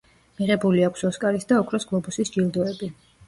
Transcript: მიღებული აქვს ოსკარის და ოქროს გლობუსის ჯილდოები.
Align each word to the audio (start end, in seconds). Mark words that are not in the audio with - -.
მიღებული 0.37 0.81
აქვს 0.85 1.05
ოსკარის 1.09 1.45
და 1.53 1.59
ოქროს 1.65 1.87
გლობუსის 1.91 2.35
ჯილდოები. 2.37 2.93